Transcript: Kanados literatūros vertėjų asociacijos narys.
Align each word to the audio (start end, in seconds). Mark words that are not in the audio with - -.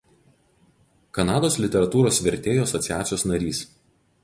Kanados 1.17 1.59
literatūros 1.65 2.23
vertėjų 2.29 2.65
asociacijos 2.67 3.29
narys. 3.33 3.63